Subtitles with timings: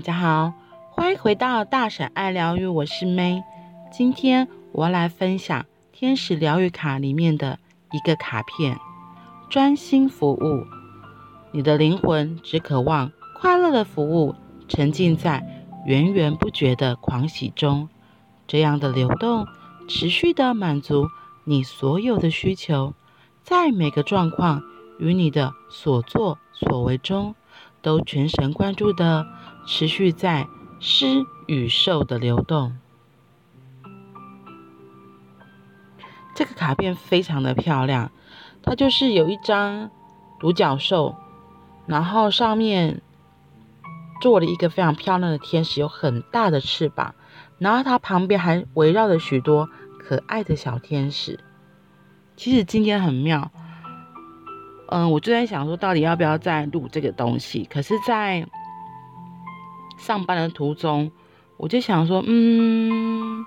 [0.00, 0.54] 大家好，
[0.92, 3.42] 欢迎回到大婶爱疗愈，我是 May。
[3.92, 7.58] 今天我来分享天使疗愈卡里面的
[7.92, 8.78] 一个卡片：
[9.50, 10.64] 专心服务。
[11.52, 14.34] 你的灵魂只渴望快乐的服务，
[14.68, 15.46] 沉浸在
[15.84, 17.86] 源源不绝的狂喜中。
[18.46, 19.46] 这样的流动，
[19.86, 21.08] 持续的满足
[21.44, 22.94] 你所有的需求，
[23.42, 24.62] 在每个状况
[24.98, 27.34] 与你的所作所为中，
[27.82, 29.26] 都全神贯注的
[29.66, 32.76] 持续在施与受的流动。
[36.34, 38.10] 这个卡片非常的漂亮，
[38.62, 39.90] 它就是有一张
[40.38, 41.16] 独角兽，
[41.86, 43.02] 然后上面
[44.22, 47.14] 做了一个非常漂亮的天使，有很大的翅膀，
[47.58, 51.38] 然后它旁边还围绕着许多可爱的小天使。
[52.36, 53.50] 其实今天很妙。
[54.88, 57.68] 嗯，我就在想说，到底要不要再录这个东西？
[57.70, 58.44] 可是，在
[60.00, 61.12] 上班的途中，
[61.56, 63.44] 我就想说，嗯，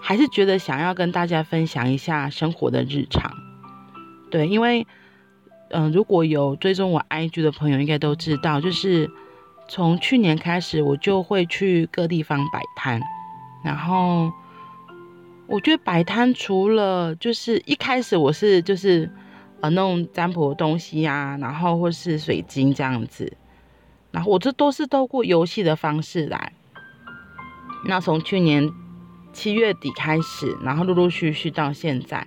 [0.00, 3.30] 还是觉得想要跟大家分享一下生活的日常。
[4.30, 4.86] 对，因为，
[5.70, 9.10] 嗯，如果有追踪我 IG 的朋友，应该都知道，就是
[9.68, 13.00] 从去年开始，我就会去各地方摆摊。
[13.62, 14.32] 然后，
[15.46, 19.10] 我觉得摆摊除了就是一开始我是就是。
[19.60, 23.36] 呃，弄占卜的东西呀、啊，然后或是水晶这样子，
[24.10, 26.52] 然后我这都是透过游戏的方式来。
[27.84, 28.70] 那从去年
[29.32, 32.26] 七月底开始，然后陆陆续续到现在，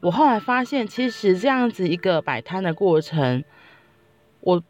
[0.00, 3.44] 我后来发现，其实这样子一个摆摊的过程，
[4.40, 4.62] 我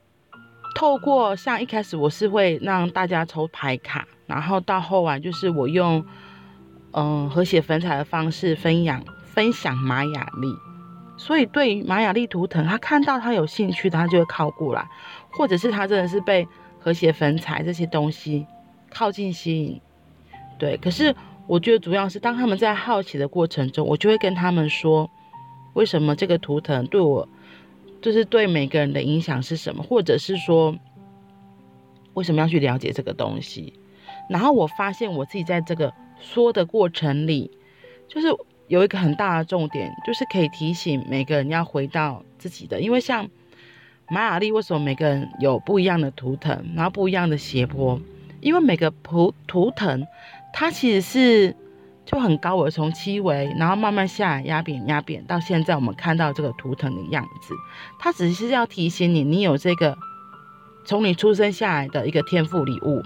[0.74, 6.04] 透过像一开始我是会让大家抽牌卡，然后到后来就是我用
[6.92, 10.69] 嗯、和谐粉彩的方式分享分享玛雅历。
[11.20, 14.88] 所以，对于玛雅历图腾，他看到他有兴趣，他就会靠过来，
[15.30, 18.47] 或者是他真的是被和谐粉彩这些东西
[18.88, 19.78] 靠近吸引。
[20.58, 21.14] 对，可是
[21.47, 25.10] 我觉得主要是当他们在好奇的过程中，我就会跟他们说，
[25.75, 27.28] 为什么这个图腾对我，
[28.00, 30.75] 就是对每个人的影响是什么，或者是说，
[32.14, 33.75] 为什么要去了解这个东西。
[34.31, 37.50] 然后我发现我自己在这个说的过程里，
[38.08, 38.28] 就是。
[38.70, 43.28] 有一个很大的重点，就是可以提醒每个人要回到自己的，因为像
[44.08, 48.00] 玛雅历，为什么每个人有不一样的图腾，然后不一样的斜坡？
[48.41, 50.06] 因为每个图图腾，
[50.53, 51.56] 它其实是
[52.06, 57.52] 就很高的，从七维，然后慢慢下来压扁压扁，到现在我们看到这个图腾的样子，
[57.98, 59.98] 它只是要提醒你，你有这个
[60.84, 63.02] 从你出生下来的一个天赋礼物。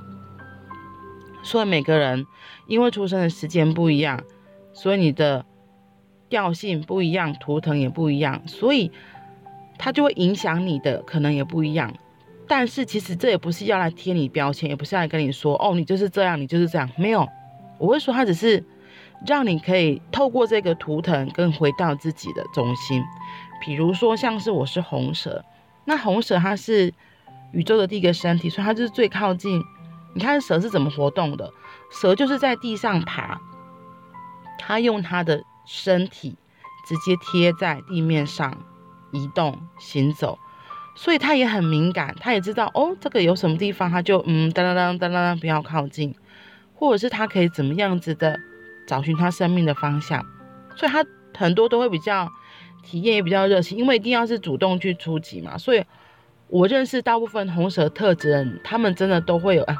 [1.43, 2.27] 所以每个人
[2.67, 4.23] 因为出生的时间不一样，
[4.75, 5.47] 所以你的。
[6.35, 8.91] 调性不一样，图腾也不一样，所以
[9.79, 11.95] 它就会影响你的，可能也不一样。
[12.49, 16.91] 但是其实这也不是要来贴你标签，也不是要来跟你说哦，你就是这样，你就是这样。
[16.97, 17.25] 没有，
[17.79, 18.65] 我会说它只是
[19.25, 23.01] 让你可以透过这个图腾跟回到自己的中心。
[23.65, 25.45] 比如说像是我是红蛇，
[25.85, 26.93] 那红蛇它是
[27.53, 29.63] 宇宙的第一个身体，所以它就是最靠近。
[30.15, 31.49] 你看蛇是怎么活动的？
[31.93, 33.41] 蛇就是在地上爬，
[34.59, 35.45] 它用它的。
[35.67, 36.37] 身体
[36.87, 38.57] 直接贴在地面上
[39.13, 40.39] 移动行走，
[40.95, 46.15] 所以他也很敏感，他也知道哦，这个有什么地方，他就嗯当当当当当不要靠近，
[46.75, 48.39] 或者是他可以怎么样子的
[48.87, 50.25] 找寻他生命的方向，
[50.77, 51.05] 所以他
[51.37, 52.29] 很多都会比较
[52.83, 55.57] 体验也比较热情，因为一定要是主动去出击嘛。
[55.57, 55.83] 所以
[56.49, 59.77] 我认识大部分红蛇特质人，他们真的都会有啊，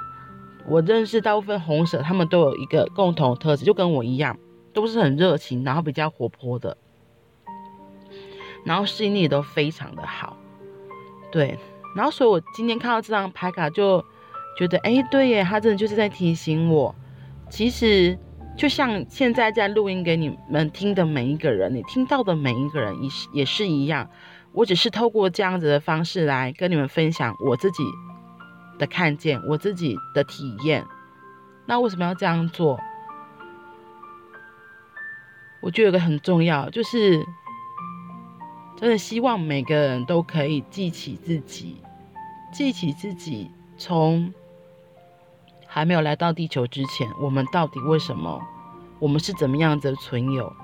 [0.67, 4.37] 我认识大部分红蛇，他们都有一个共同特质，就跟我一样。
[4.75, 6.77] 都是很热情，然后比较活泼的，
[8.65, 10.37] 然后适应力都非常的好，
[11.31, 11.59] 对，
[11.97, 14.05] 然后所以我今天看到这张牌卡就
[14.59, 16.95] 觉得，哎，对耶，他真的就是在提醒我，
[17.49, 18.19] 其实
[18.57, 24.11] 就像现在在录音给你们听的每一个人，你听到的每一个人也是也是一样，
[24.53, 27.85] 我只是透过这样子的方式来跟你们分享我自己
[28.79, 30.85] 的看见，我自己的体验，
[31.67, 32.79] 那为什么要这样做？
[35.65, 37.27] 我觉得有个很重要，就是
[38.77, 41.79] 真的希望每个人都可以记起自己，
[42.53, 44.31] 记起自己从
[45.67, 48.43] 还没有来到地球之前，我们到底为什么，
[48.99, 50.55] 我们是怎么样子存有？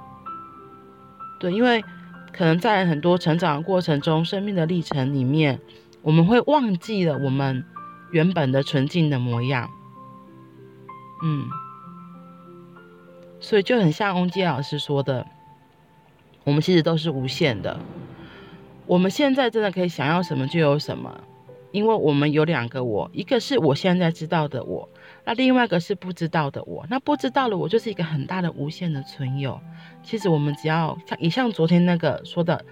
[1.38, 1.82] 对，因为
[2.30, 5.58] 可能在很多成长的过程中，生命的历程里面，
[6.02, 7.64] 我们会忘记了我们
[8.10, 9.70] 原本的纯净的模样。
[11.22, 11.48] 嗯。
[13.40, 15.26] 所以就很像翁基老师说的，
[16.44, 17.80] 我们其实都是无限的。
[18.86, 21.20] 我们现在真的可以想要什么就有什么，
[21.72, 24.88] 因为我们有两个我，一个是我现在知道的我，
[25.24, 26.84] 那另外一个是不知道的我。
[26.90, 29.60] 那不知道的我就是一个很大的无限的存有。
[30.02, 32.64] 其实我们只要像也像昨天那个说的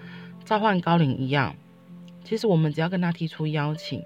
[0.43, 1.55] 召唤高灵一样，
[2.23, 4.03] 其实我们只要跟他提出邀请，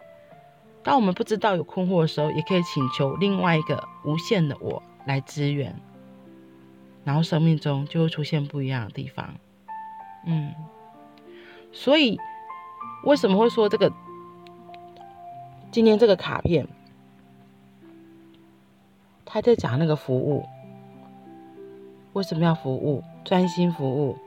[0.83, 5.75] 当我们不知道有困惑的时候，也可以请求另外一个无限的我来支援，
[7.03, 9.35] 然后生命中就会出现不一样的地方。
[10.25, 10.53] 嗯，
[11.71, 12.17] 所以
[13.03, 13.91] 为什么会说这个？
[15.71, 16.67] 今天这个卡片，
[19.25, 20.45] 他在讲那个服务，
[22.13, 23.03] 为什么要服务？
[23.25, 24.17] 专心服务。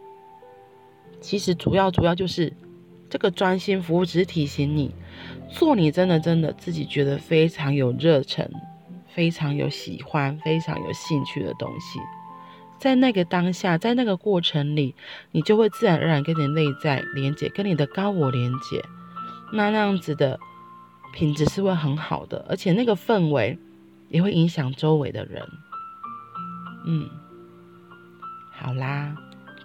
[1.20, 2.52] 其实主要主要就是
[3.08, 4.92] 这个专心服务，只是提醒你
[5.48, 8.50] 做你真的真的自己觉得非常有热忱、
[9.06, 12.00] 非常有喜欢、非常有兴趣的东西，
[12.78, 14.94] 在那个当下，在那个过程里，
[15.32, 18.84] 你就会自然而然跟你内在连接，跟你的高我连接，
[19.52, 20.38] 那那样子的。
[21.12, 23.58] 品质是会很好的，而且那个氛围
[24.10, 25.42] 也会影响周围的人。
[26.84, 27.08] 嗯，
[28.50, 29.16] 好啦，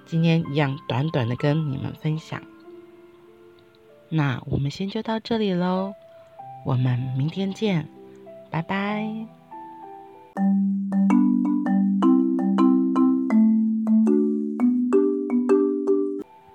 [0.06, 2.42] 今天一样短短的跟你们分享。
[4.08, 5.94] 那我们先就到这里喽，
[6.66, 7.86] 我们明天见，
[8.50, 9.06] 拜拜。